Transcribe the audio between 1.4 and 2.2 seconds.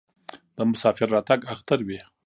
اختر وي.